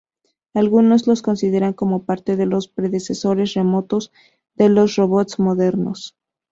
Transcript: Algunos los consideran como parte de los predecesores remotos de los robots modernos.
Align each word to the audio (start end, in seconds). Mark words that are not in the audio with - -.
Algunos 0.55 1.05
los 1.05 1.21
consideran 1.21 1.73
como 1.73 2.05
parte 2.05 2.35
de 2.35 2.47
los 2.47 2.67
predecesores 2.67 3.53
remotos 3.53 4.11
de 4.55 4.67
los 4.67 4.95
robots 4.95 5.37
modernos. 5.37 6.17